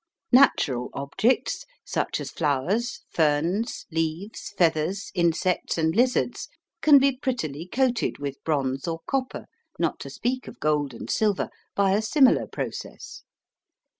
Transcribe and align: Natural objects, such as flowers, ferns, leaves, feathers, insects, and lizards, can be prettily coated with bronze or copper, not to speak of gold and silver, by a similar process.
Natural 0.31 0.89
objects, 0.93 1.63
such 1.85 2.19
as 2.19 2.31
flowers, 2.31 3.01
ferns, 3.07 3.85
leaves, 3.91 4.51
feathers, 4.57 5.11
insects, 5.13 5.77
and 5.77 5.95
lizards, 5.95 6.47
can 6.81 6.97
be 6.97 7.15
prettily 7.15 7.67
coated 7.71 8.17
with 8.17 8.43
bronze 8.43 8.87
or 8.87 9.01
copper, 9.05 9.45
not 9.77 9.99
to 9.99 10.09
speak 10.09 10.47
of 10.47 10.59
gold 10.59 10.95
and 10.95 11.07
silver, 11.11 11.49
by 11.75 11.91
a 11.91 12.01
similar 12.01 12.47
process. 12.47 13.21